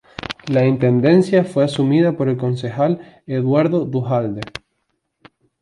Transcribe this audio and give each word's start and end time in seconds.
La 0.47 0.65
intendencia 0.65 1.43
fue 1.43 1.63
asumida 1.63 2.13
por 2.17 2.27
el 2.27 2.35
concejal 2.35 3.21
Eduardo 3.27 3.85
Duhalde. 3.85 4.41